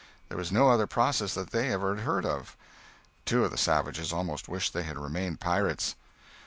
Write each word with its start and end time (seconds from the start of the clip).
There 0.29 0.37
was 0.39 0.51
no 0.51 0.67
other 0.67 0.87
process 0.87 1.35
that 1.35 1.53
ever 1.53 1.91
they 1.93 1.99
had 2.01 2.05
heard 2.07 2.25
of. 2.25 2.57
Two 3.23 3.45
of 3.45 3.51
the 3.51 3.55
savages 3.59 4.11
almost 4.11 4.49
wished 4.49 4.73
they 4.73 4.81
had 4.81 4.97
remained 4.97 5.39
pirates. 5.39 5.93